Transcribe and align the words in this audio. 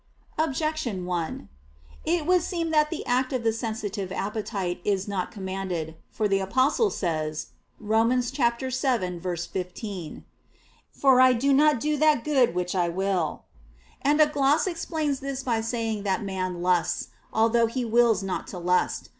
Objection 0.39 1.05
1: 1.05 1.47
It 2.05 2.25
would 2.25 2.41
seem 2.41 2.71
that 2.71 2.89
the 2.89 3.05
act 3.05 3.31
of 3.33 3.43
the 3.43 3.53
sensitive 3.53 4.11
appetite 4.11 4.81
is 4.83 5.07
not 5.07 5.29
commanded. 5.31 5.95
For 6.09 6.27
the 6.27 6.39
Apostle 6.39 6.89
says 6.89 7.49
(Rom. 7.79 8.09
7:15): 8.09 10.23
"For 10.89 11.21
I 11.21 11.33
do 11.33 11.53
not 11.53 11.81
that 11.81 12.23
good 12.23 12.55
which 12.55 12.73
I 12.73 12.89
will": 12.89 13.43
and 14.01 14.19
a 14.19 14.25
gloss 14.25 14.65
explains 14.65 15.19
this 15.19 15.43
by 15.43 15.61
saying 15.61 16.01
that 16.01 16.23
man 16.23 16.63
lusts, 16.63 17.09
although 17.31 17.67
he 17.67 17.85
wills 17.85 18.23
not 18.23 18.47
to 18.47 18.57
lust. 18.57 19.09